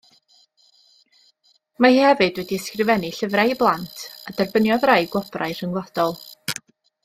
[1.85, 6.19] Mae hi hefyd wedi ysgrifennu llyfrau i blant, a derbyniodd rai gwobrau rhyngwladol.